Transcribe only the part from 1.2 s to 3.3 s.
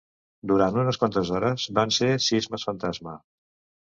hores, van ser sismes fantasma.